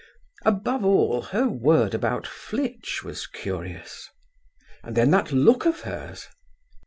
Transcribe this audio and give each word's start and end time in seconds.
Above 0.45 0.83
all, 0.83 1.21
her 1.21 1.47
word 1.47 1.93
about 1.93 2.25
Flitch 2.25 3.03
was 3.03 3.27
curious. 3.27 4.09
And 4.83 4.97
then 4.97 5.11
that 5.11 5.31
look 5.31 5.67
of 5.67 5.81
hers! 5.81 6.27